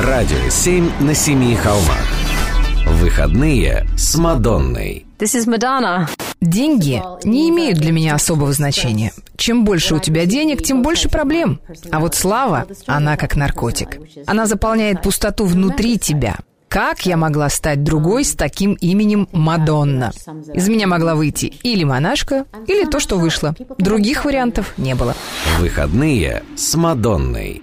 Радио 0.00 0.48
«Семь 0.48 0.92
на 1.00 1.12
семи 1.12 1.56
холмах». 1.56 2.06
Выходные 2.86 3.84
с 3.96 4.14
Мадонной. 4.14 5.04
This 5.18 5.36
is 5.36 5.52
Madonna. 5.52 6.08
Деньги 6.40 7.02
не 7.24 7.48
имеют 7.48 7.78
для 7.80 7.90
меня 7.90 8.14
особого 8.14 8.52
значения. 8.52 9.12
Чем 9.36 9.64
больше 9.64 9.96
у 9.96 9.98
тебя 9.98 10.24
денег, 10.24 10.62
тем 10.62 10.82
больше 10.82 11.08
проблем. 11.08 11.60
А 11.90 11.98
вот 11.98 12.14
слава, 12.14 12.68
она 12.86 13.16
как 13.16 13.34
наркотик. 13.34 13.98
Она 14.24 14.46
заполняет 14.46 15.02
пустоту 15.02 15.46
внутри 15.46 15.98
тебя. 15.98 16.36
Как 16.68 17.04
я 17.04 17.16
могла 17.16 17.48
стать 17.48 17.82
другой 17.82 18.24
с 18.24 18.34
таким 18.34 18.74
именем 18.74 19.28
Мадонна? 19.32 20.12
Из 20.54 20.68
меня 20.68 20.86
могла 20.86 21.16
выйти 21.16 21.46
или 21.64 21.82
монашка, 21.82 22.44
или 22.68 22.84
то, 22.84 23.00
что 23.00 23.16
вышло. 23.16 23.56
Других 23.78 24.24
вариантов 24.24 24.74
не 24.76 24.94
было. 24.94 25.16
Выходные 25.58 26.44
с 26.54 26.76
Мадонной. 26.76 27.62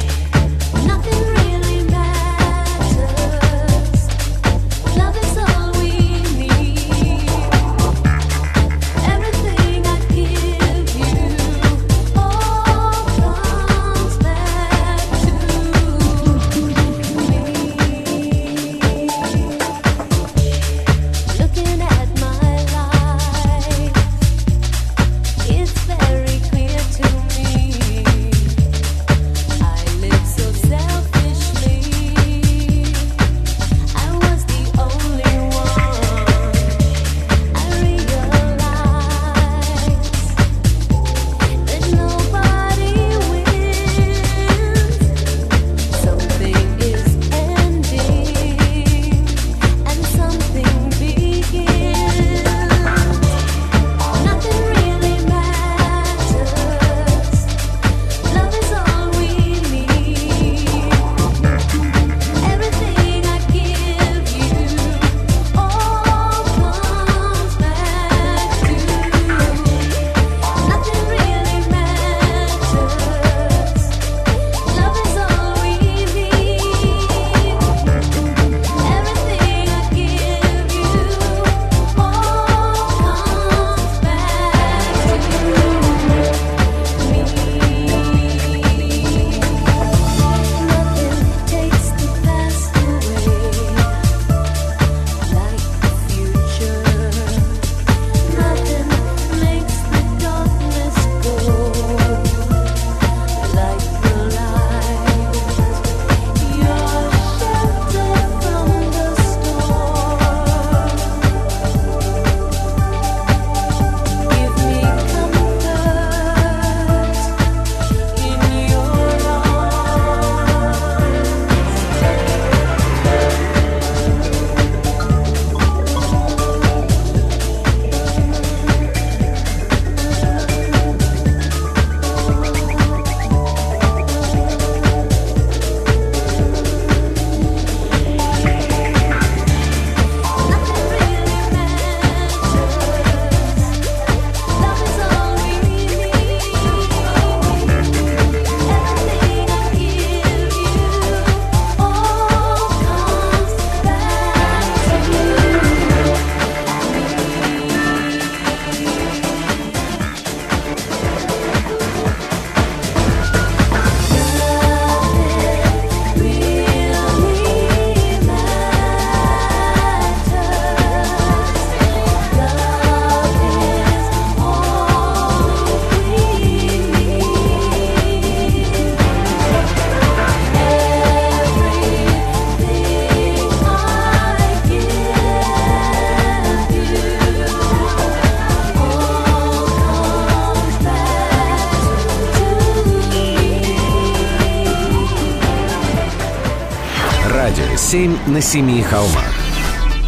На 198.27 198.41
семи 198.41 198.81
холмах». 198.81 199.33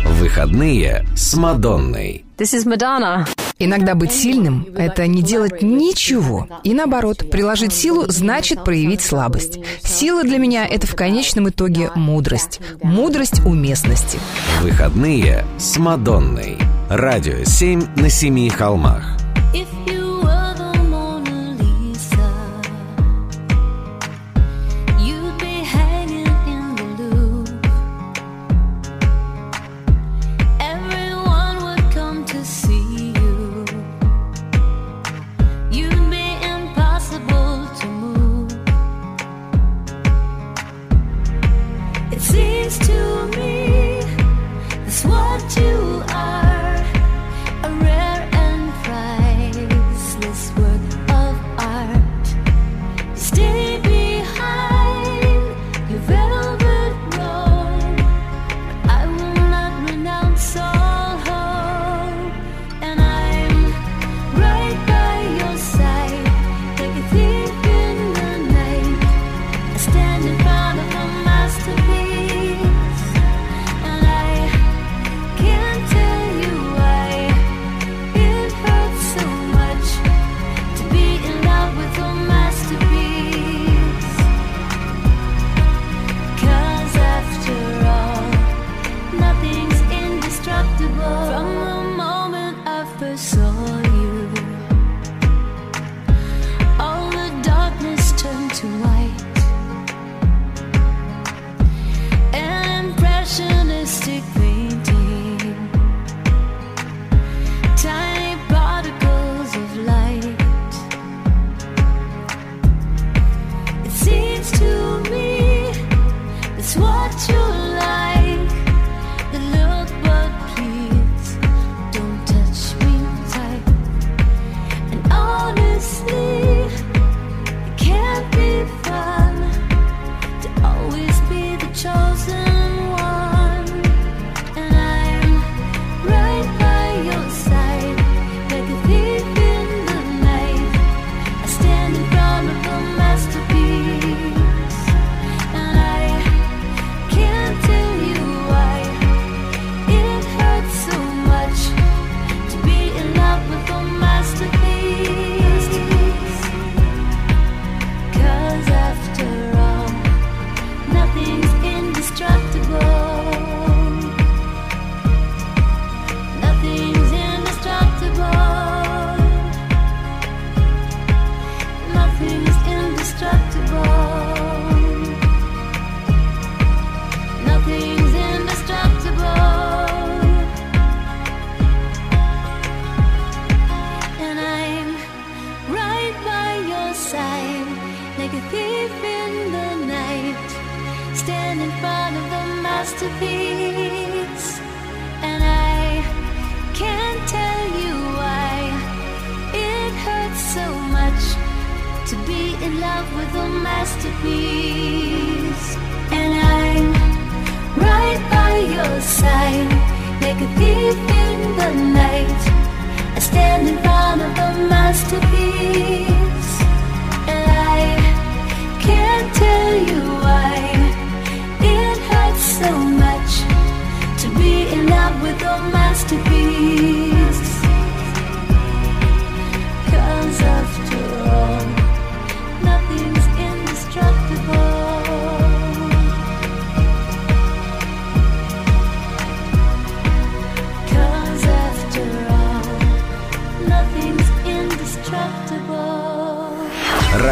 Выходные 0.06 1.06
с 1.16 1.34
Мадонной. 1.36 2.26
This 2.38 2.54
is 2.54 2.66
Madonna. 2.66 3.28
Иногда 3.60 3.96
быть 3.96 4.12
сильным– 4.12 4.68
это 4.76 5.08
не 5.08 5.22
делать 5.22 5.62
ничего. 5.62 6.48
И 6.64 6.74
наоборот, 6.74 7.30
приложить 7.32 7.74
силу 7.74 8.06
значит 8.10 8.64
проявить 8.64 9.02
слабость. 9.02 9.60
Сила 9.84 10.24
для 10.24 10.38
меня– 10.38 10.66
это 10.70 10.88
в 10.88 10.96
конечном 10.96 11.50
итоге 11.50 11.92
мудрость. 11.96 12.60
Мудрость 12.82 13.40
уместности. 13.46 14.20
Выходные 14.62 15.46
с 15.58 15.78
Мадонной. 15.78 16.58
Радио 16.90 17.44
«Семь 17.46 17.84
на 17.96 18.10
семи 18.10 18.50
холмах». 18.50 19.23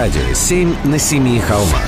Радио 0.01 0.33
7 0.33 0.75
на 0.85 0.97
семи 0.97 1.39
холмах. 1.39 1.87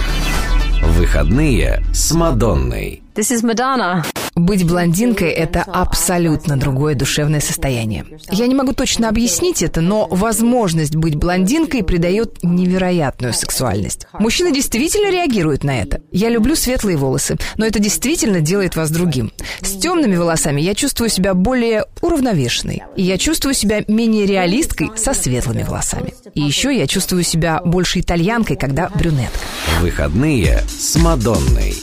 Выходные 0.84 1.84
с 1.92 2.12
Мадонной. 2.12 3.02
This 3.16 3.32
is 3.32 3.44
Madonna. 3.44 4.06
Быть 4.36 4.66
блондинкой— 4.66 5.30
это 5.32 5.62
абсолютно 5.62 6.58
другое 6.58 6.96
душевное 6.96 7.40
состояние. 7.40 8.06
Я 8.32 8.48
не 8.48 8.56
могу 8.56 8.74
точно 8.74 9.10
объяснить 9.10 9.62
это, 9.62 9.82
но 9.82 10.08
возможность 10.10 10.96
быть 10.96 11.16
блондинкой 11.16 11.84
придает 11.84 12.42
невероятную 12.42 13.34
сексуальность. 13.34 14.08
Мужчины 14.14 14.52
действительно 14.52 15.12
реагируют 15.12 15.64
на 15.64 15.80
это. 15.80 16.02
Я 16.12 16.30
люблю 16.30 16.56
светлые 16.56 16.98
волосы, 16.98 17.38
но 17.58 17.66
это 17.66 17.80
действительно 17.80 18.42
делает 18.42 18.76
вас 18.76 18.90
другим. 18.90 19.32
С 19.62 19.78
темными 19.78 20.16
волосами 20.16 20.62
я 20.62 20.74
чувствую 20.74 21.10
себя 21.10 21.36
более 21.36 21.86
уравновешенной. 22.02 22.84
И 22.96 23.04
я 23.04 23.20
чувствую 23.20 23.54
себя 23.54 23.84
менее 23.88 24.26
реалисткой 24.26 24.92
со 24.96 25.14
светлыми 25.14 25.64
волосами. 25.64 26.14
И 26.34 26.42
еще 26.42 26.76
я 26.76 26.88
чувствую 26.88 27.24
себя 27.24 27.62
больше 27.64 28.00
итальянкой, 28.00 28.58
когда 28.58 28.90
брюнетка. 28.90 29.38
Выходные 29.80 30.64
с 30.68 30.96
Мадонной. 30.96 31.83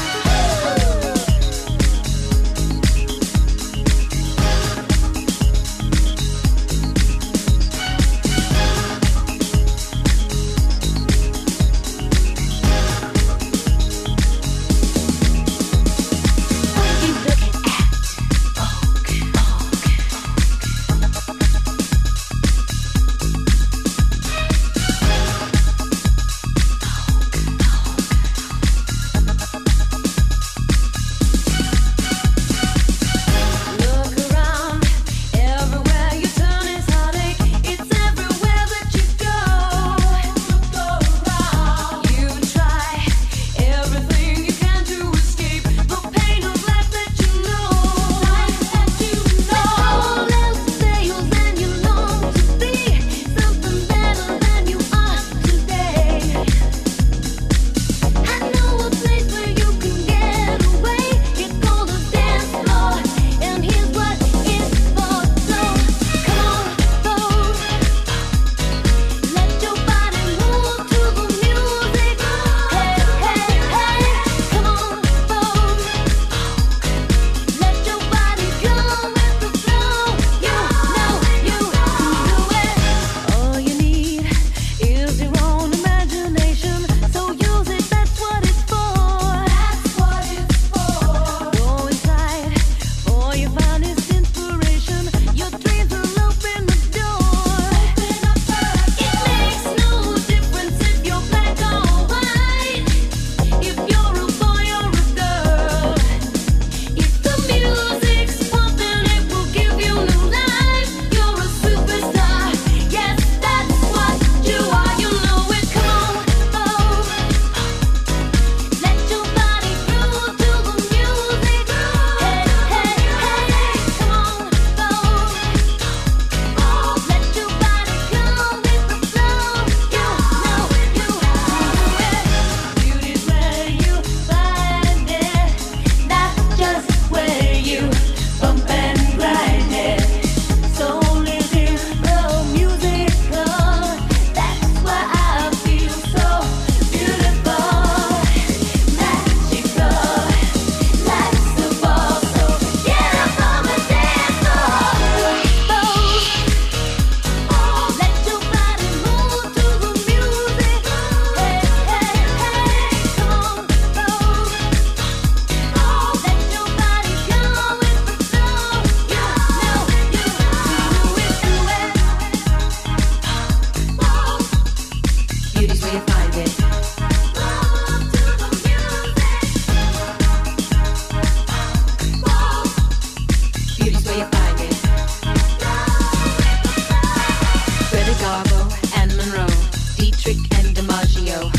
Dietrich 190.11 190.37
and 190.59 190.75
DiMaggio, 190.75 191.49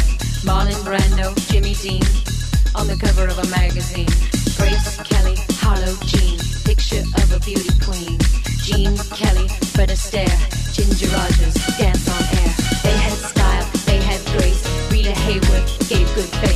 Marlon 0.45 0.77
Brando, 0.85 1.33
Jimmy 1.51 1.75
Dean, 1.75 2.03
on 2.75 2.87
the 2.87 2.97
cover 2.97 3.27
of 3.27 3.39
a 3.39 3.49
magazine. 3.49 4.09
Grace 4.57 4.97
Kelly, 5.09 5.37
Harlow 5.57 5.97
Jean, 6.05 6.39
picture 6.65 7.03
of 7.23 7.33
a 7.33 7.41
beauty 7.41 7.73
queen. 7.81 8.19
Jean 8.63 8.97
Kelly, 9.17 9.49
Fred 9.73 9.89
Astaire, 9.89 10.37
Ginger 10.73 11.09
Rogers, 11.17 11.55
dance 11.79 12.07
on 12.09 12.23
air. 12.41 12.53
They 12.83 12.97
had 12.97 13.17
style, 13.17 13.67
they 13.87 13.99
had 13.99 14.21
grace. 14.37 14.63
Rita 14.91 15.13
Hayworth 15.13 15.89
gave 15.89 16.15
good 16.15 16.29
face. 16.41 16.52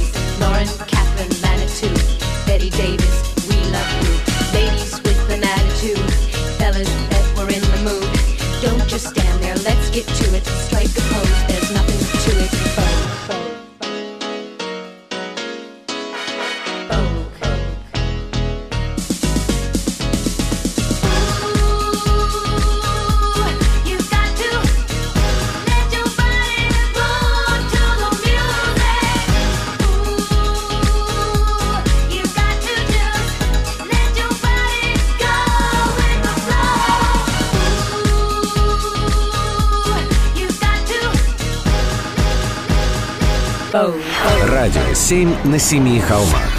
7 45.07 45.45
на 45.45 45.57
семи 45.61 46.01
холмах. 46.01 46.51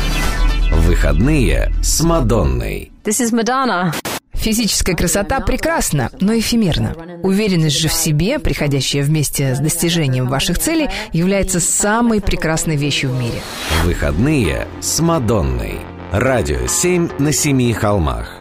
Выходные 0.72 1.70
с 1.84 2.00
Мадонной. 2.00 2.94
This 3.04 3.22
is 3.22 3.34
Madonna. 3.34 3.94
Физическая 4.32 4.96
красота 4.96 5.42
прекрасна, 5.42 6.12
но 6.22 6.34
эфемерна. 6.34 6.96
Уверенность 7.24 7.78
же 7.78 7.90
в 7.90 7.94
себе, 7.94 8.40
приходящая 8.40 9.04
вместе 9.04 9.54
с 9.54 9.60
достижением 9.60 10.30
ваших 10.30 10.60
целей, 10.60 10.88
является 11.12 11.60
самой 11.60 12.22
прекрасной 12.22 12.78
вещью 12.78 13.10
в 13.10 13.20
мире. 13.20 13.42
Выходные 13.84 14.66
с 14.80 15.02
Мадонной. 15.02 15.82
Радио 16.14 16.68
7 16.68 17.10
на 17.20 17.34
семи 17.34 17.74
холмах. 17.74 18.37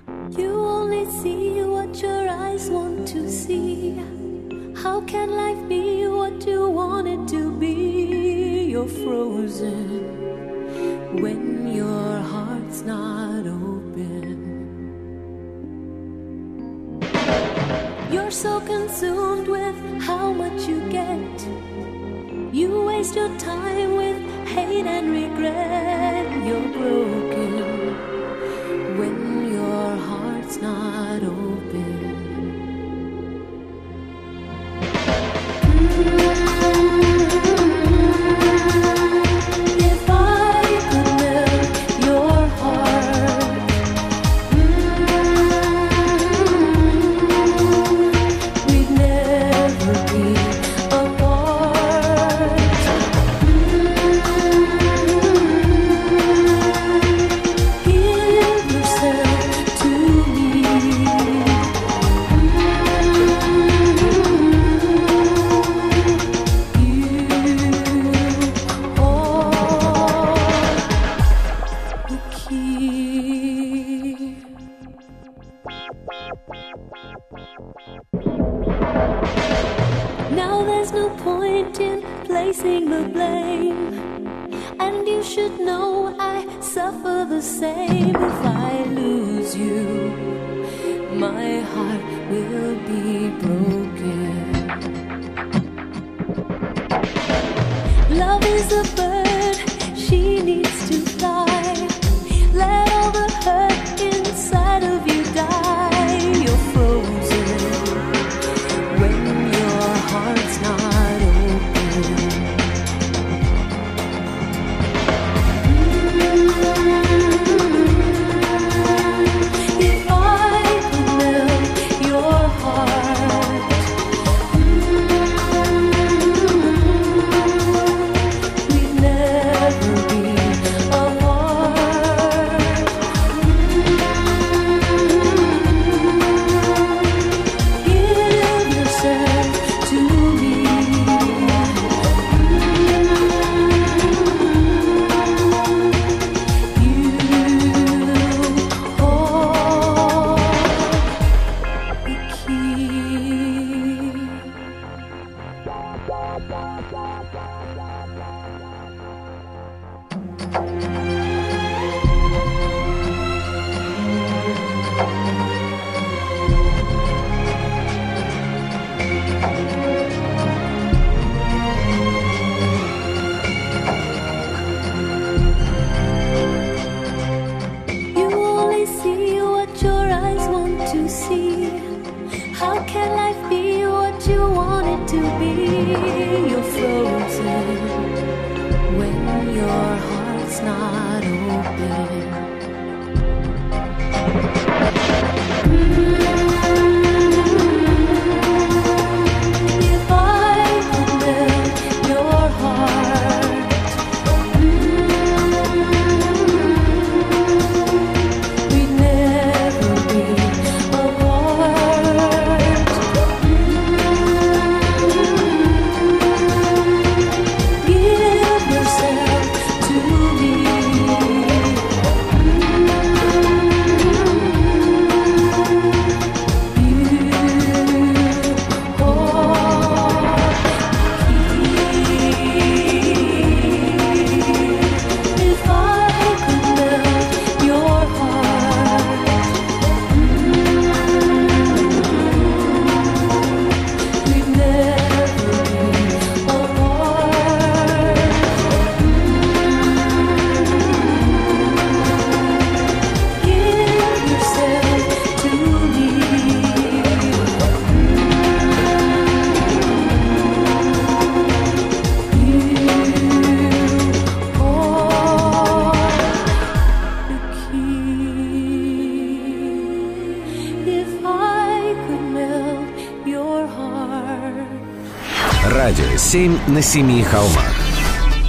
Радио 275.87 276.17
7 276.17 276.59
на 276.67 276.83
семи 276.83 277.23
холмах. 277.23 277.73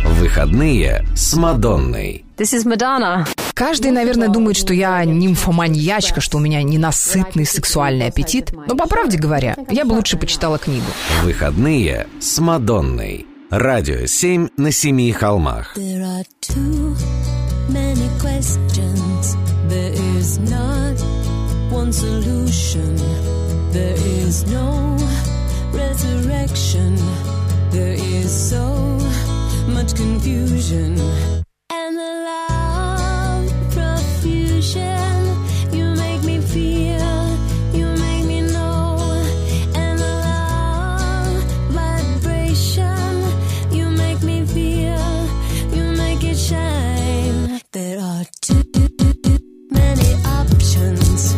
Выходные 0.04 1.06
с 1.16 1.36
Мадонной. 1.36 2.26
This 2.36 2.58
is 2.58 2.66
Madonna. 2.66 3.28
Каждый, 3.54 3.92
наверное, 3.92 4.28
думает, 4.28 4.58
что 4.58 4.74
я 4.74 5.06
нимфоманьячка, 5.06 6.20
что 6.20 6.38
у 6.38 6.40
меня 6.40 6.64
ненасытный 6.64 7.46
сексуальный 7.46 8.08
аппетит. 8.08 8.52
Но 8.68 8.76
по 8.76 8.88
правде 8.88 9.20
говоря, 9.20 9.56
я 9.70 9.86
бы 9.86 9.94
лучше 9.94 10.18
почитала 10.18 10.58
книгу. 10.58 10.88
Выходные 11.22 12.08
с 12.20 12.40
Мадонной. 12.40 13.28
Радио 13.52 14.08
7 14.08 14.48
на 14.58 14.72
семи 14.72 15.12
холмах. 15.12 15.78
There 23.74 23.94
is 23.94 24.44
not 24.48 25.17
resurrection. 26.48 26.96
There 27.72 27.94
is 27.94 28.50
so 28.50 29.00
much 29.68 29.96
confusion. 29.96 30.98
And 31.70 31.98
the 31.98 32.12
love 32.30 33.52
profusion. 33.72 35.36
You 35.72 35.96
make 35.96 36.24
me 36.24 36.40
feel. 36.40 37.38
You 37.74 37.88
make 37.98 38.26
me 38.26 38.42
know. 38.42 38.98
And 39.76 40.00
the 40.00 40.14
love 40.28 41.44
vibration. 41.72 43.24
You 43.72 43.90
make 43.90 44.22
me 44.24 44.46
feel. 44.46 45.28
You 45.76 45.84
make 45.98 46.24
it 46.24 46.38
shine. 46.38 47.62
There 47.72 48.00
are 48.00 48.26
too 48.42 48.64
many 49.72 50.14
options. 50.26 51.36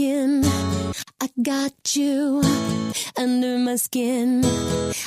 Skin. 0.00 0.42
I 1.20 1.28
got 1.42 1.94
you 1.94 2.42
under 3.18 3.58
my 3.58 3.76
skin. 3.76 4.42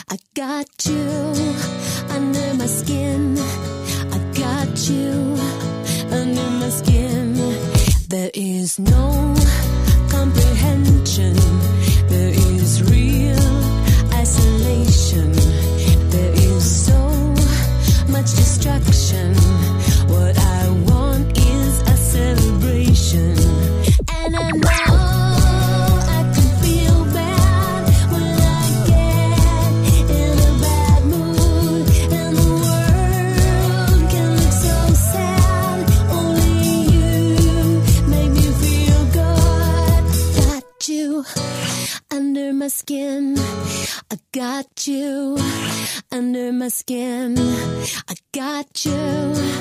I 0.08 0.18
got 0.36 0.86
you 0.86 1.34
under 2.10 2.54
my 2.54 2.68
skin. 2.68 3.36
I 4.16 4.20
got 4.44 4.90
you 4.90 5.36
under 6.18 6.48
my 6.62 6.70
skin. 6.70 7.34
There 8.08 8.30
is 8.36 8.78
no 8.78 9.36
comprehension. 10.12 11.34
There 12.14 12.34
is 12.54 12.84
real 12.92 13.50
isolation. 14.14 15.43
Skin. 46.84 47.36
I 48.10 48.16
got 48.34 48.86
you 48.86 49.53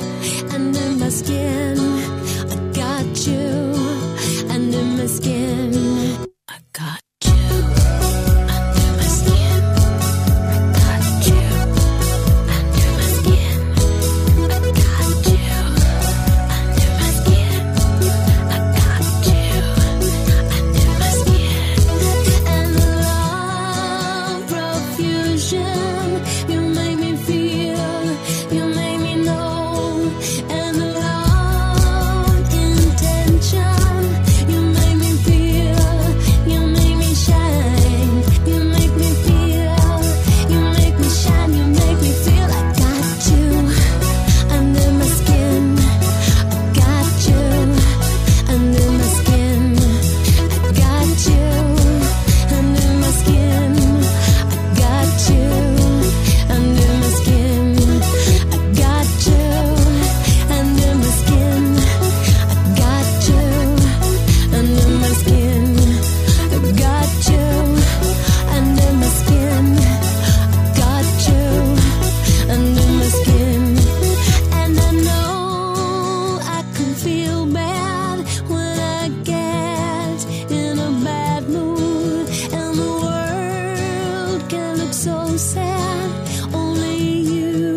so 84.93 85.27
sad. 85.39 86.11
Only 86.53 87.23
you 87.25 87.77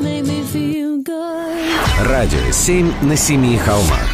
make 0.00 0.24
me 0.24 0.42
feel 0.42 1.02
good. 1.02 2.06
Радио 2.06 2.52
7 2.52 2.92
на 3.02 3.16
семи 3.16 3.56
холмах. 3.56 4.06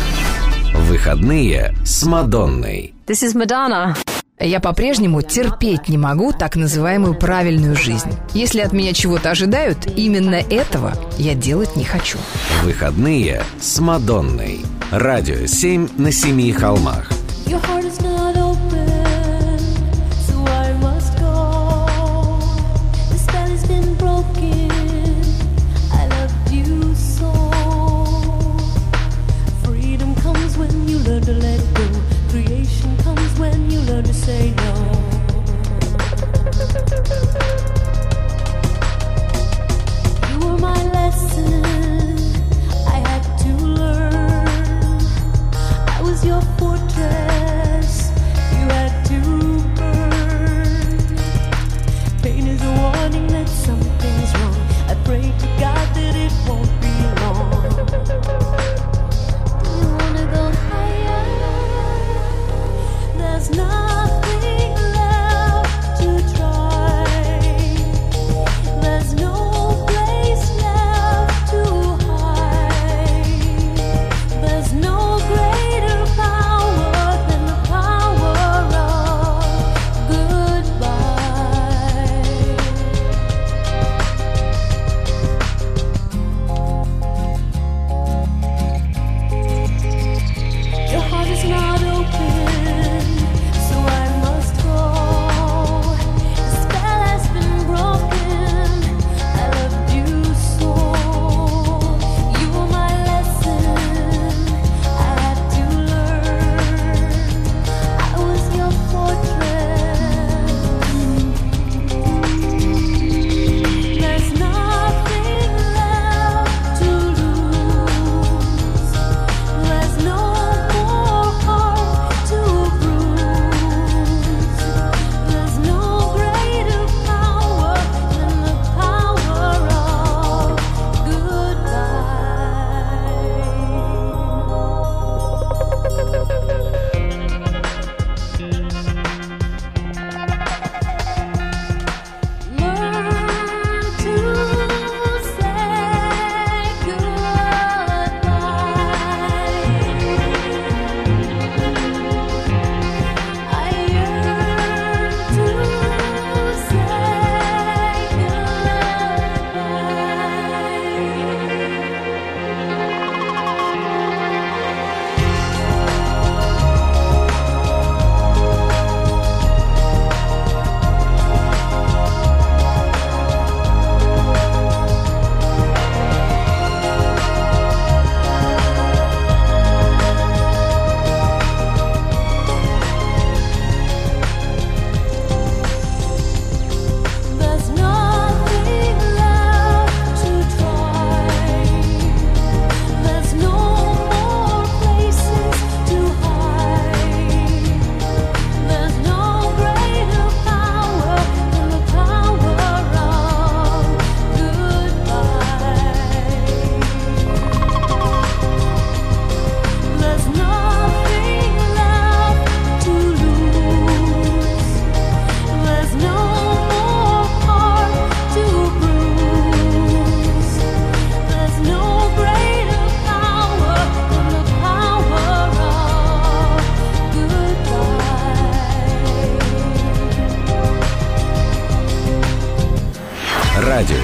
Выходные 0.89 1.75
с 1.85 2.05
Мадонной. 2.05 2.95
This 3.07 3.25
is 3.25 3.35
Madonna. 3.35 3.97
Я 4.39 4.61
по-прежнему 4.61 5.23
терпеть 5.23 5.89
не 5.89 5.99
могу 5.99 6.33
так 6.33 6.57
называемую 6.57 7.15
правильную 7.15 7.77
жизнь. 7.77 8.11
Если 8.33 8.61
от 8.61 8.73
меня 8.73 8.93
чего-то 8.93 9.31
ожидают, 9.31 9.87
именно 9.97 10.37
этого 10.37 10.95
я 11.19 11.35
делать 11.35 11.75
не 11.77 11.85
хочу. 11.85 12.19
Выходные 12.63 13.43
с 13.61 13.81
Мадонной. 13.81 14.61
Радио 14.93 15.47
7 15.47 15.89
на 15.99 16.13
семи 16.13 16.53
холмах. 16.53 17.11
Your 17.47 17.61
heart 17.67 17.85
is 17.85 18.01
not 18.01 18.37
open, 18.37 18.80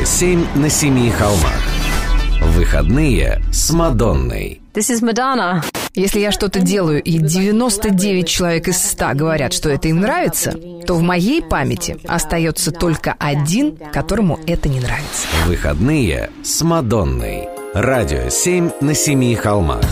7 0.06 0.46
на 0.54 0.70
семи 0.70 1.10
холмах. 1.10 1.60
Выходные 2.40 3.42
с 3.52 3.72
Мадонной. 3.72 4.60
This 4.72 4.92
is 4.94 5.02
Madonna. 5.02 5.64
Если 5.94 6.20
я 6.20 6.30
что-то 6.30 6.60
делаю, 6.60 7.02
и 7.02 7.18
99 7.18 8.28
человек 8.28 8.68
из 8.68 8.80
100 8.80 9.14
говорят, 9.14 9.52
что 9.52 9.68
это 9.68 9.88
им 9.88 10.00
нравится, 10.00 10.52
то 10.86 10.94
в 10.94 11.02
моей 11.02 11.42
памяти 11.42 11.96
остается 12.06 12.70
только 12.70 13.16
один, 13.18 13.76
которому 13.92 14.38
это 14.46 14.68
не 14.68 14.78
нравится. 14.78 15.26
Выходные 15.46 16.30
с 16.44 16.62
Мадонной. 16.62 17.48
Радио 17.74 18.28
7 18.28 18.70
на 18.80 18.94
семи 18.94 19.34
холмах. 19.34 19.82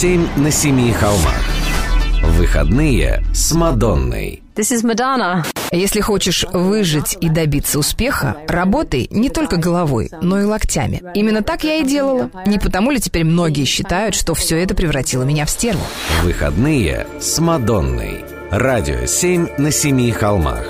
7 0.00 0.38
на 0.38 0.50
семи 0.50 0.92
холмах. 0.92 1.44
Выходные 2.22 3.22
с 3.34 3.52
Мадонной. 3.52 4.42
This 4.56 4.74
is 4.74 4.82
Madonna. 4.82 5.44
Если 5.72 6.00
хочешь 6.00 6.46
выжить 6.50 7.18
и 7.20 7.28
добиться 7.28 7.78
успеха, 7.78 8.38
работай 8.48 9.08
не 9.10 9.28
только 9.28 9.58
головой, 9.58 10.08
но 10.22 10.40
и 10.40 10.44
локтями. 10.44 11.02
Именно 11.14 11.42
так 11.42 11.64
я 11.64 11.74
и 11.74 11.84
делала. 11.84 12.30
Не 12.46 12.58
потому 12.58 12.92
ли 12.92 12.98
теперь 12.98 13.24
многие 13.24 13.66
считают, 13.66 14.14
что 14.14 14.32
все 14.32 14.56
это 14.56 14.74
превратило 14.74 15.24
меня 15.24 15.44
в 15.44 15.50
стерву? 15.50 15.84
Выходные 16.22 17.06
с 17.20 17.38
Мадонной. 17.38 18.24
Радио 18.50 19.04
7 19.04 19.48
на 19.58 19.70
семи 19.70 20.10
холмах. 20.12 20.66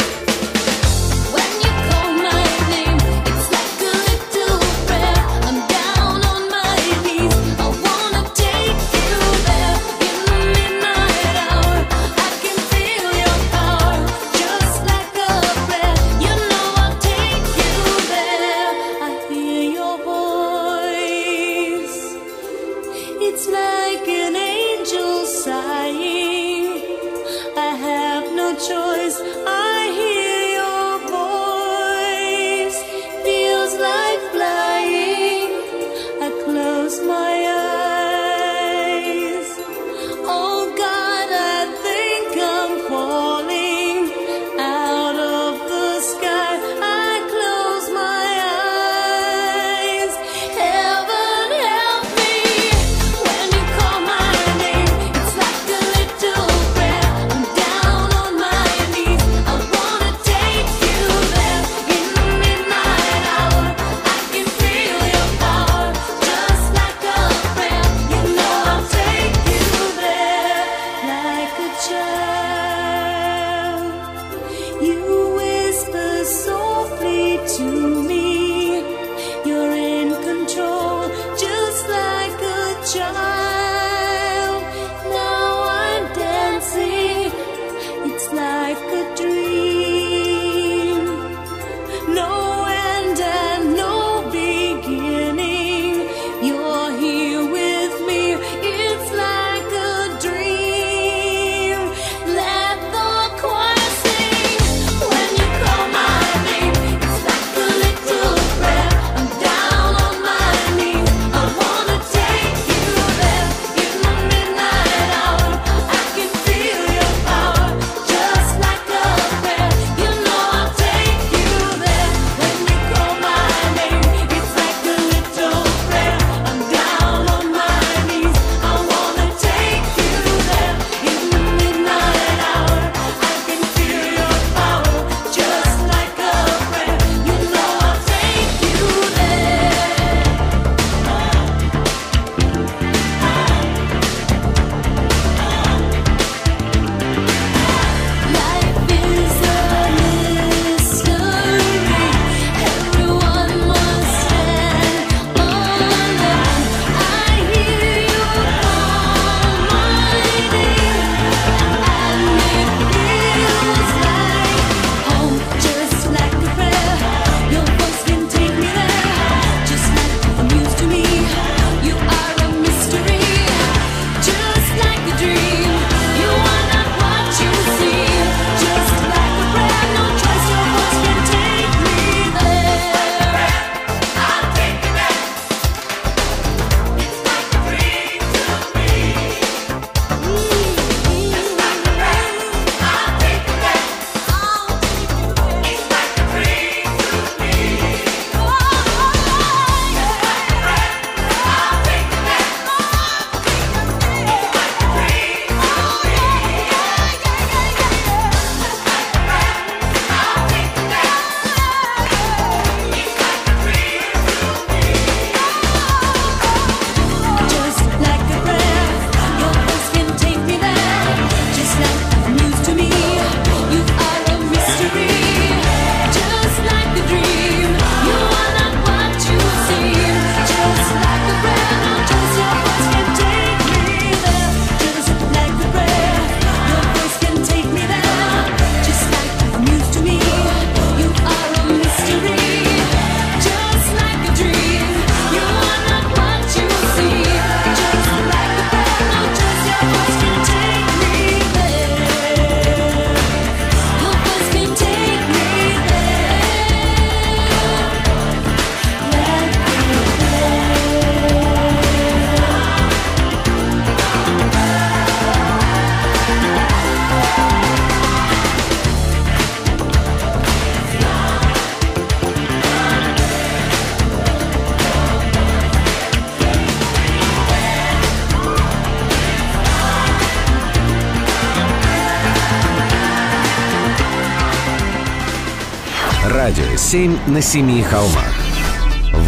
Радио 286.42 286.74
7 286.74 287.18
на 287.26 287.42
семи 287.42 287.82
холмах. 287.82 288.32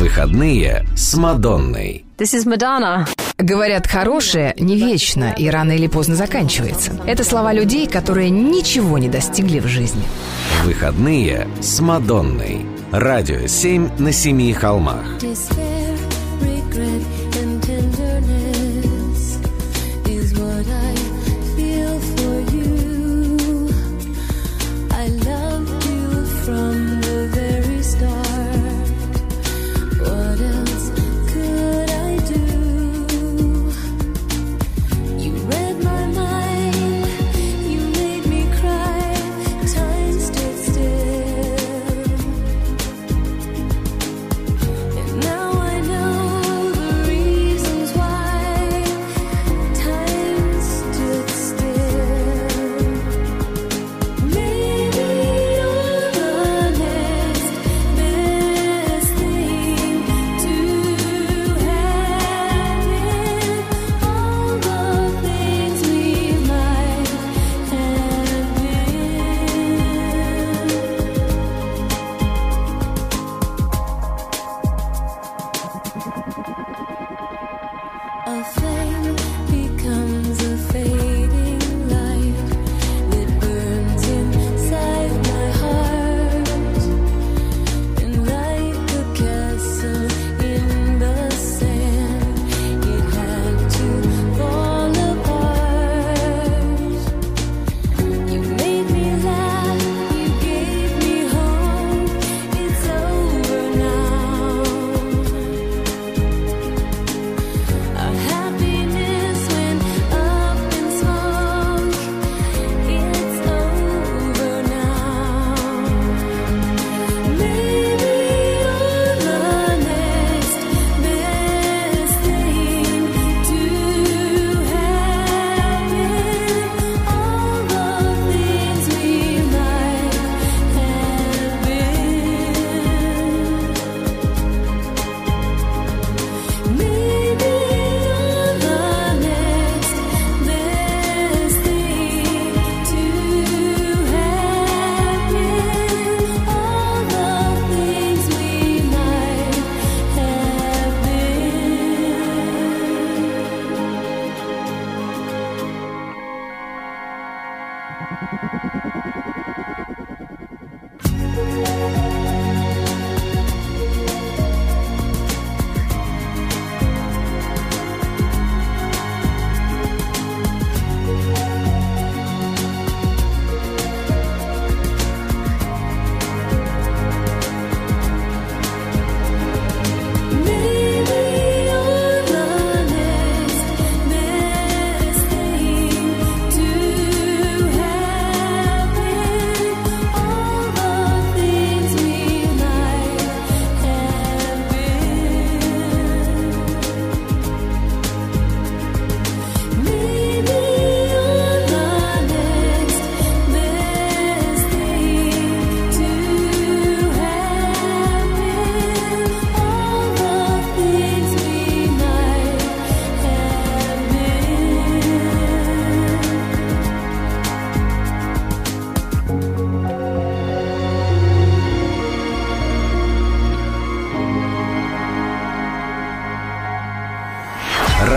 Выходные 0.00 0.86
с 0.96 1.14
Мадонной. 1.14 2.06
This 2.16 2.34
is 2.34 2.46
Madonna. 2.46 3.06
Говорят, 3.36 3.86
хорошее 3.86 4.54
не 4.58 4.76
вечно 4.76 5.34
и 5.36 5.50
рано 5.50 5.72
или 5.72 5.88
поздно 5.88 6.14
заканчивается. 6.14 6.92
Это 7.06 7.22
слова 7.22 7.52
людей, 7.52 7.86
которые 7.86 8.30
ничего 8.30 8.96
не 8.96 9.10
достигли 9.10 9.60
в 9.60 9.66
жизни. 9.66 10.02
Выходные 10.64 11.46
с 11.60 11.80
Мадонной. 11.80 12.64
Радио 12.90 13.46
7 13.46 13.90
на 13.98 14.10
семи 14.10 14.50
холмах. 14.54 15.04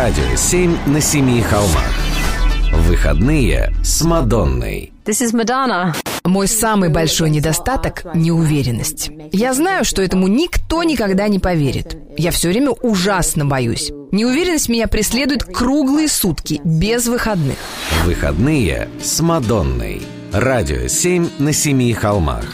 Радио 0.06 0.36
7 0.36 0.78
на 0.86 1.02
семи 1.02 1.42
холмах. 1.42 1.92
Выходные 2.72 3.74
с 3.84 4.04
Мадонной. 4.04 4.94
This 5.04 5.26
is 5.26 5.34
Madonna. 5.34 5.96
Мой 6.24 6.48
самый 6.48 6.90
большой 6.90 7.32
недостаток– 7.32 8.04
неуверенность. 8.14 9.10
Я 9.32 9.56
знаю, 9.56 9.84
что 9.84 10.04
этому 10.04 10.28
никто 10.28 10.84
никогда 10.84 11.28
не 11.28 11.40
поверит. 11.40 11.98
Я 12.20 12.30
все 12.30 12.50
время 12.50 12.70
ужасно 12.70 13.46
боюсь. 13.46 13.92
Неуверенность 14.12 14.70
меня 14.70 14.88
преследует 14.88 15.44
круглые 15.44 16.08
сутки, 16.08 16.62
без 16.64 17.08
выходных. 17.08 17.58
Выходные 18.04 18.90
с 19.02 19.20
Мадонной. 19.22 20.04
Радио 20.32 20.86
7 20.88 21.30
на 21.40 21.52
семи 21.52 21.92
холмах. 21.94 22.46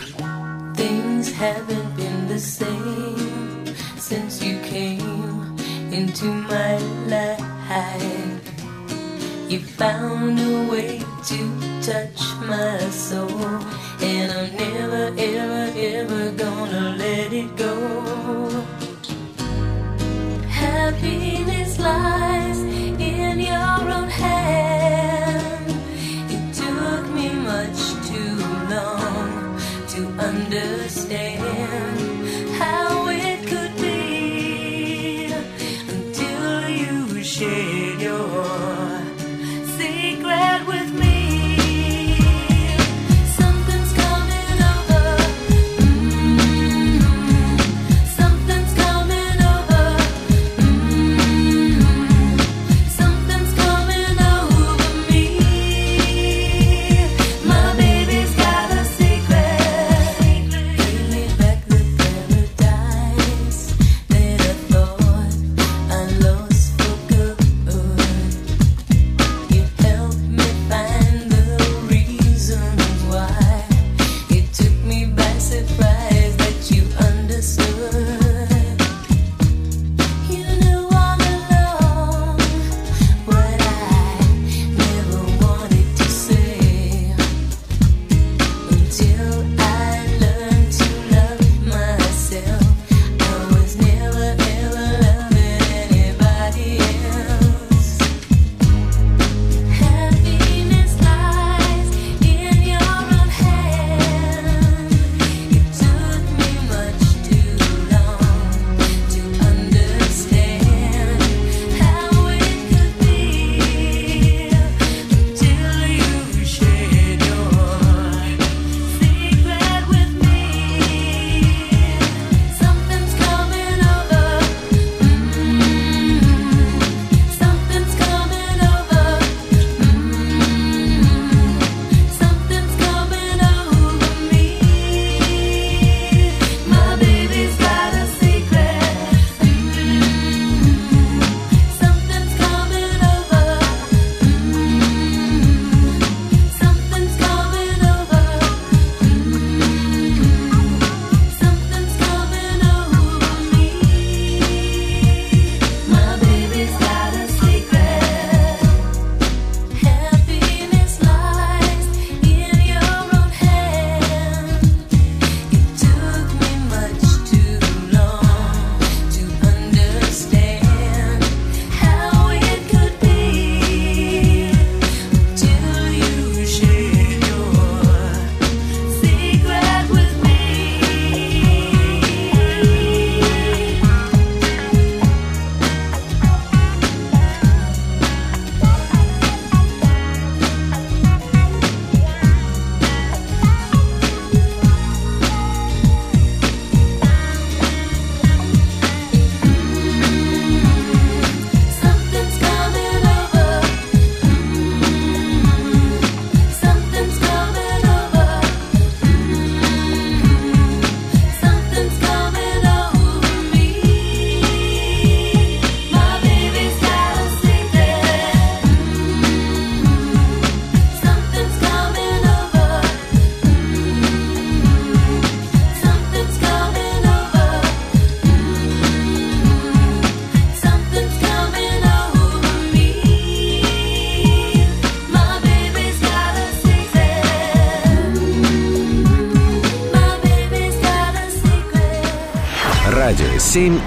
You 9.52 9.60
found 9.60 10.40
a 10.40 10.72
way 10.72 11.00
to 11.26 11.38
touch 11.82 12.22
my 12.48 12.80
soul, 12.90 13.28
and 14.00 14.32
I'm 14.32 14.56
never, 14.56 15.14
ever, 15.18 15.74
ever 15.78 16.32
gonna 16.38 16.96
let 16.98 17.34
it 17.34 17.58
go. 17.58 17.76
Happiness 20.48 21.78
lies 21.80 22.60
in 22.60 23.42
your 23.42 23.92
own 23.92 24.08
hand. 24.08 25.76
It 26.32 26.54
took 26.54 27.10
me 27.14 27.28
much 27.34 27.80
too 28.08 28.38
long 28.72 29.60
to 29.90 30.08
understand 30.18 30.81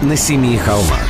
на 0.05 0.17
семи 0.17 0.57
холмах. 0.59 1.09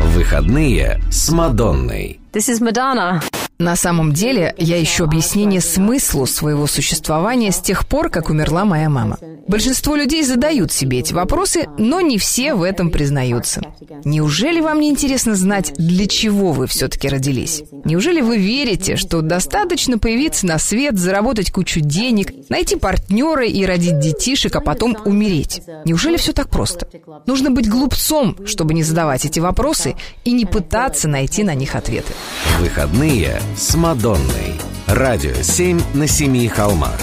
Выходные 0.00 1.00
с 1.10 1.30
Мадонной. 1.30 2.18
This 2.32 2.50
is 2.50 2.60
Madonna. 2.60 3.22
На 3.58 3.76
самом 3.76 4.12
деле, 4.12 4.54
я 4.58 4.82
ищу 4.82 5.04
объяснение 5.04 5.60
смыслу 5.60 6.26
своего 6.26 6.66
существования 6.66 7.52
с 7.52 7.60
тех 7.60 7.86
пор, 7.86 8.08
как 8.10 8.30
умерла 8.30 8.64
моя 8.64 8.88
мама. 8.88 9.18
Большинство 9.48 9.94
людей 9.94 10.24
задают 10.24 10.72
себе 10.72 10.98
эти 10.98 11.12
вопросы, 11.12 11.66
но 11.78 12.00
не 12.00 12.18
все 12.18 12.54
в 12.54 12.62
этом 12.62 12.90
признаются. 12.90 13.62
Неужели 14.04 14.60
вам 14.60 14.80
не 14.80 14.90
интересно 14.90 15.34
знать, 15.34 15.72
для 15.76 16.06
чего 16.06 16.52
вы 16.52 16.66
все-таки 16.66 17.08
родились? 17.08 17.62
Неужели 17.84 18.20
вы 18.20 18.38
верите, 18.38 18.96
что 18.96 19.22
достаточно 19.22 19.98
появиться 19.98 20.46
на 20.46 20.58
свет, 20.58 20.98
заработать 20.98 21.50
кучу 21.50 21.80
денег, 21.80 22.32
найти 22.48 22.76
партнера 22.76 23.46
и 23.46 23.64
родить 23.64 24.00
детишек, 24.00 24.56
а 24.56 24.60
потом 24.60 24.96
умереть? 25.04 25.62
Неужели 25.84 26.16
все 26.16 26.32
так 26.32 26.48
просто? 26.48 26.88
Нужно 27.26 27.50
быть 27.50 27.68
глупцом, 27.68 28.36
чтобы 28.46 28.74
не 28.74 28.82
задавать 28.82 29.24
эти 29.24 29.38
вопросы 29.38 29.94
и 30.24 30.32
не 30.32 30.44
пытаться 30.44 31.08
найти 31.08 31.44
на 31.44 31.54
них 31.54 31.74
ответы. 31.74 32.12
Выходные 32.58 33.40
с 33.56 33.74
Мадонной. 33.74 34.54
Радио 34.86 35.34
7 35.42 35.80
на 35.94 36.06
семи 36.06 36.46
холмах. 36.48 36.96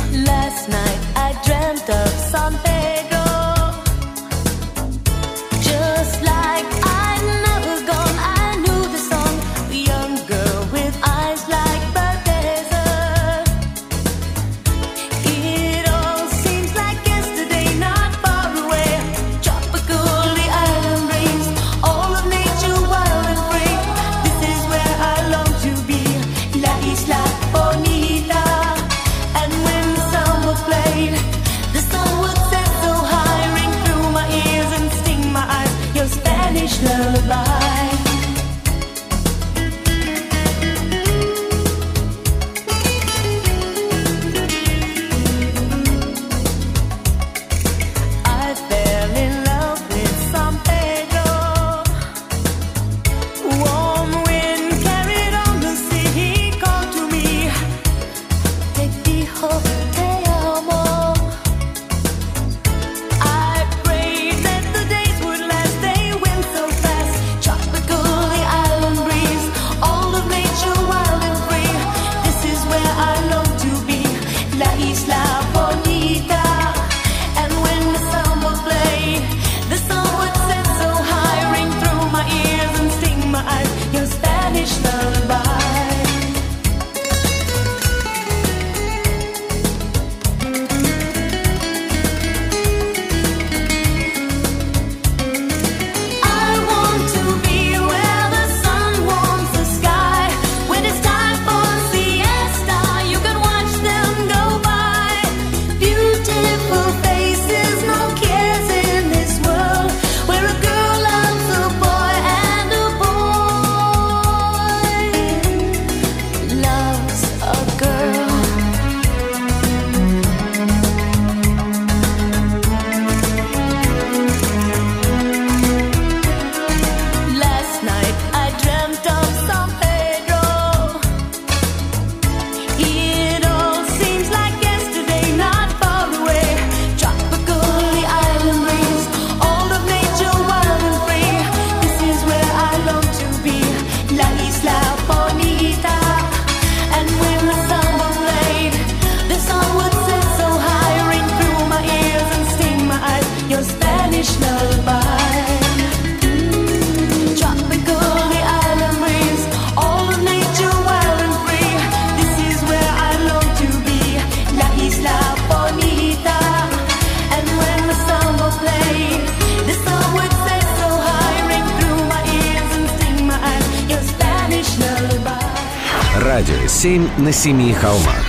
7 176.83 177.07
на 177.19 177.31
семи 177.31 177.71
холмах. 177.71 178.25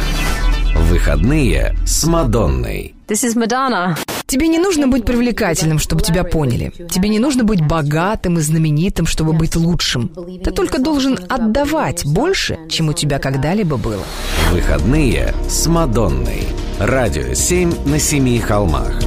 Выходные 0.88 1.74
с 1.84 2.04
Мадонной. 2.04 2.94
This 3.08 3.26
is 3.26 3.34
Madonna. 3.36 3.98
Тебе 4.26 4.46
не 4.46 4.60
нужно 4.60 4.86
быть 4.86 5.04
привлекательным, 5.04 5.80
чтобы 5.80 6.02
тебя 6.02 6.22
поняли. 6.22 6.72
Тебе 6.88 7.08
не 7.08 7.18
нужно 7.18 7.42
быть 7.42 7.60
богатым 7.66 8.38
и 8.38 8.42
знаменитым, 8.42 9.06
чтобы 9.06 9.32
быть 9.32 9.56
лучшим. 9.56 10.08
Ты 10.44 10.52
только 10.52 10.78
должен 10.78 11.18
отдавать 11.28 12.06
больше, 12.06 12.56
чем 12.68 12.90
у 12.90 12.92
тебя 12.92 13.18
когда-либо 13.18 13.76
было. 13.76 14.04
Выходные 14.52 15.34
с 15.48 15.66
Мадонной. 15.66 16.44
Радио 16.78 17.34
7 17.34 17.86
на 17.86 17.98
семи 17.98 18.38
холмах. 18.38 19.00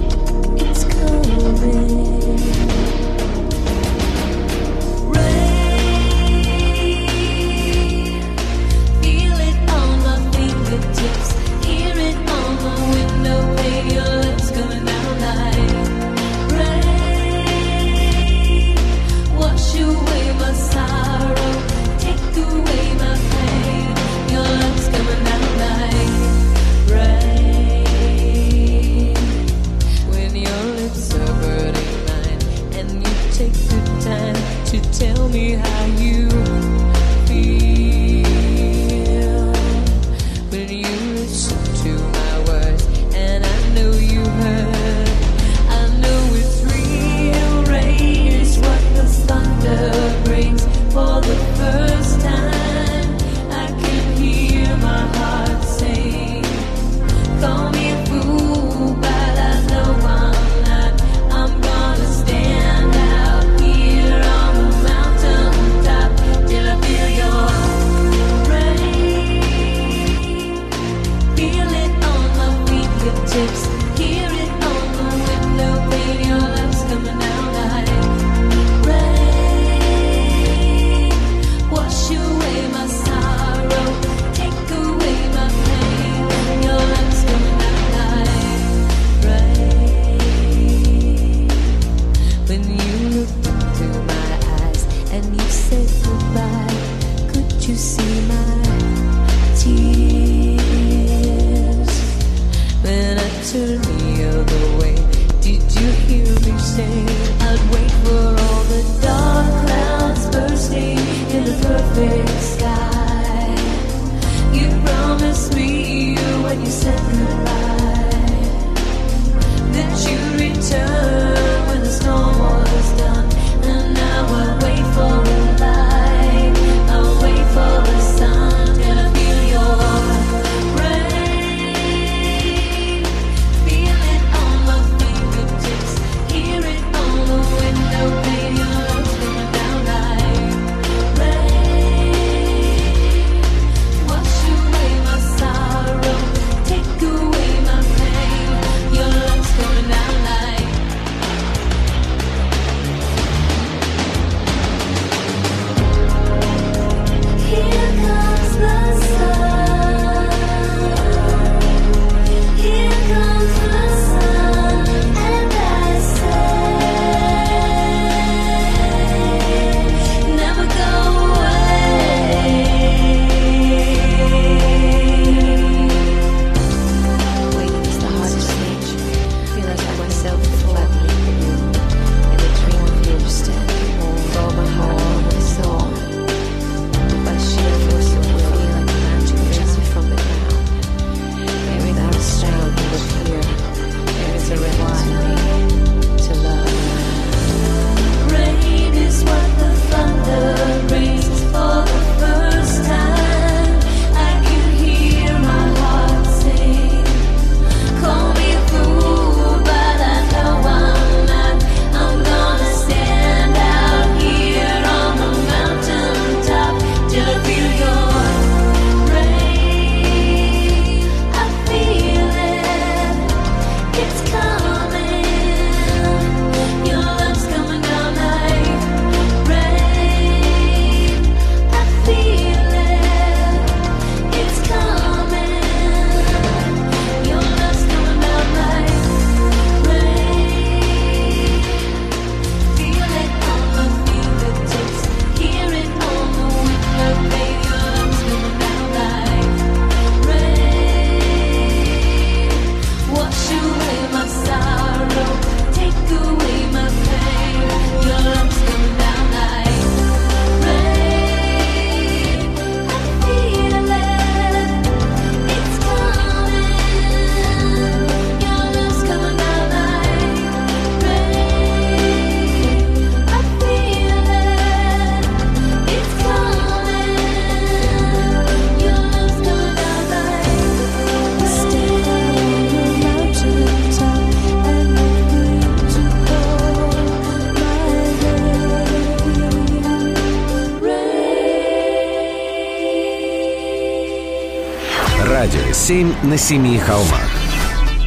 на 296.28 296.38
семи 296.38 296.78
холмах. 296.78 297.30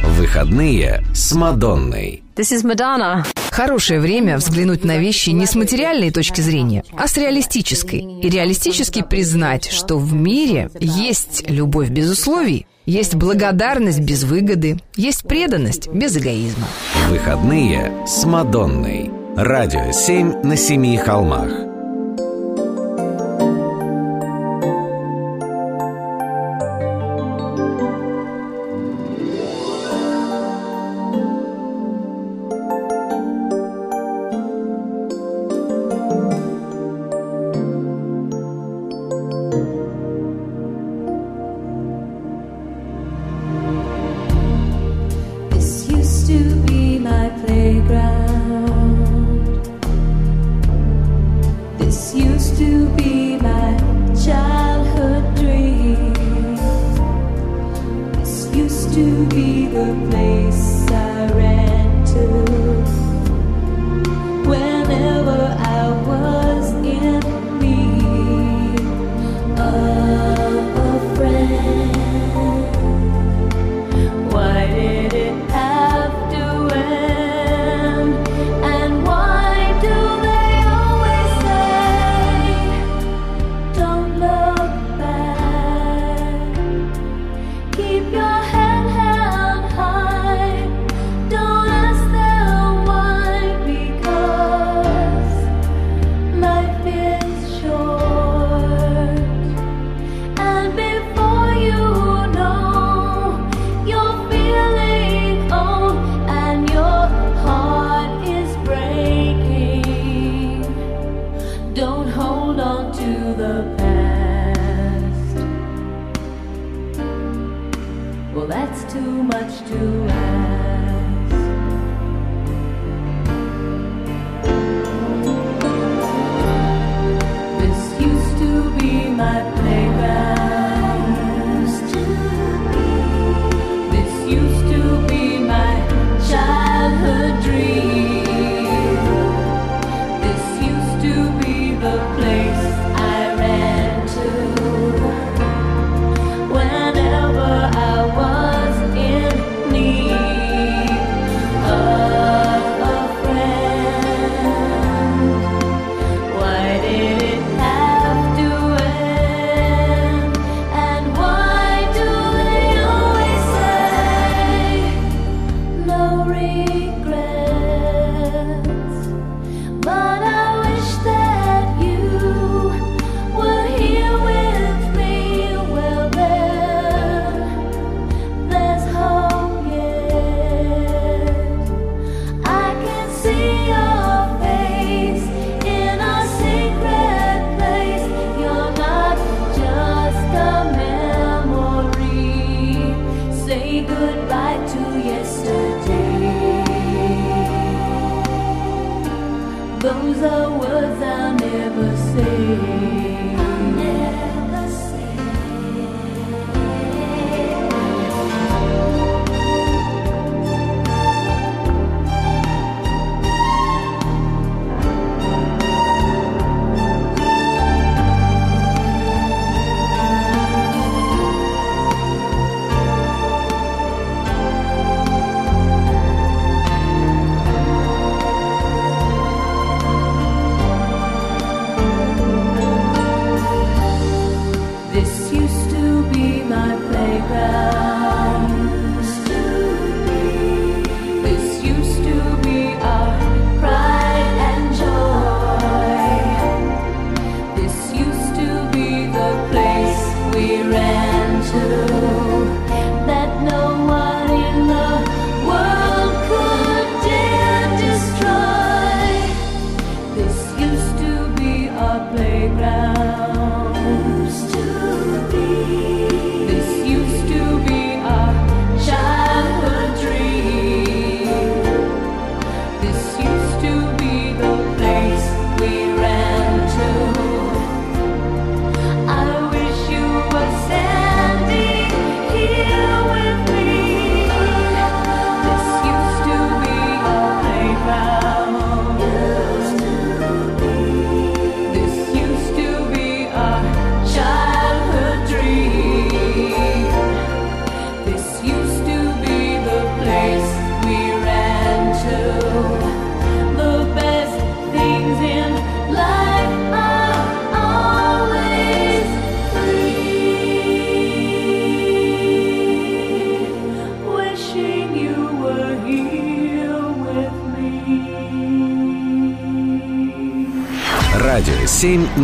Выходные 0.03 1.03
с 1.11 1.33
Мадонной. 1.33 2.21
This 2.35 2.55
is 2.55 2.63
Madonna. 2.63 3.25
Хорошее 3.49 3.99
время 3.99 4.37
взглянуть 4.37 4.83
на 4.83 4.97
вещи 4.97 5.31
не 5.31 5.47
с 5.47 5.55
материальной 5.55 6.11
точки 6.11 6.39
зрения, 6.41 6.83
а 6.95 7.07
с 7.07 7.17
реалистической. 7.17 7.99
И 8.21 8.29
реалистически 8.29 9.01
признать, 9.01 9.71
что 9.71 9.97
в 9.97 10.13
мире 10.13 10.69
есть 10.79 11.49
любовь 11.49 11.89
без 11.89 12.11
условий, 12.11 12.67
есть 12.85 13.15
благодарность 13.15 13.99
без 13.99 14.23
выгоды, 14.23 14.79
есть 14.95 15.23
преданность 15.23 15.87
без 15.87 16.15
эгоизма. 16.15 16.67
Выходные 17.09 17.91
с 18.05 18.23
Мадонной. 18.23 19.09
Радио 19.35 19.91
7 19.91 20.43
на 20.43 20.55
семи 20.55 20.95
холмах. 20.97 21.70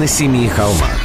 семи 0.08 0.48
холмах. 0.48 1.00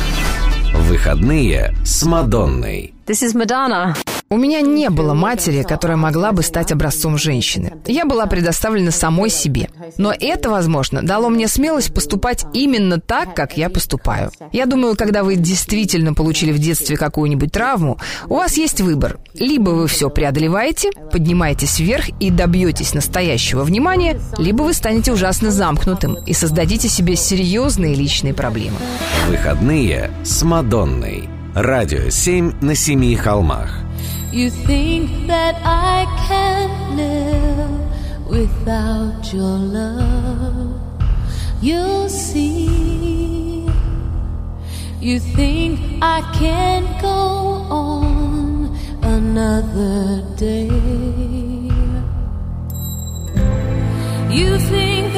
Выходные 0.74 1.74
с 1.84 2.04
Мадонной. 2.04 2.94
This 3.06 3.22
is 3.22 3.34
Madonna. 3.34 3.96
У 4.32 4.38
меня 4.38 4.62
не 4.62 4.88
было 4.88 5.12
матери, 5.12 5.62
которая 5.62 5.98
могла 5.98 6.32
бы 6.32 6.42
стать 6.42 6.72
образцом 6.72 7.18
женщины. 7.18 7.74
Я 7.86 8.06
была 8.06 8.24
предоставлена 8.24 8.90
самой 8.90 9.28
себе. 9.28 9.68
Но 9.98 10.10
это, 10.10 10.48
возможно, 10.48 11.02
дало 11.02 11.28
мне 11.28 11.48
смелость 11.48 11.92
поступать 11.92 12.46
именно 12.54 12.98
так, 12.98 13.36
как 13.36 13.58
я 13.58 13.68
поступаю. 13.68 14.30
Я 14.50 14.64
думаю, 14.64 14.96
когда 14.96 15.22
вы 15.22 15.36
действительно 15.36 16.14
получили 16.14 16.50
в 16.50 16.58
детстве 16.58 16.96
какую-нибудь 16.96 17.52
травму, 17.52 17.98
у 18.26 18.36
вас 18.36 18.56
есть 18.56 18.80
выбор. 18.80 19.18
Либо 19.34 19.68
вы 19.68 19.86
все 19.86 20.08
преодолеваете, 20.08 20.92
поднимаетесь 21.12 21.78
вверх 21.78 22.06
и 22.18 22.30
добьетесь 22.30 22.94
настоящего 22.94 23.64
внимания, 23.64 24.18
либо 24.38 24.62
вы 24.62 24.72
станете 24.72 25.12
ужасно 25.12 25.50
замкнутым 25.50 26.14
и 26.24 26.32
создадите 26.32 26.88
себе 26.88 27.16
серьезные 27.16 27.94
личные 27.94 28.32
проблемы. 28.32 28.78
Выходные 29.28 30.10
с 30.24 30.42
Мадонной. 30.42 31.28
Радио 31.54 32.08
7 32.08 32.62
на 32.62 32.74
семи 32.74 33.14
холмах. 33.14 33.82
You 34.32 34.48
think 34.48 35.26
that 35.26 35.60
I 35.62 36.06
can 36.26 36.96
live 36.96 38.26
without 38.26 39.30
your 39.30 39.58
love. 39.58 40.80
You'll 41.60 42.08
see. 42.08 43.68
You 45.00 45.20
think 45.20 45.78
I 46.00 46.22
can 46.32 46.82
go 47.02 47.18
on 47.68 48.74
another 49.02 50.24
day. 50.36 50.70
You 54.30 54.58
think 54.58 55.14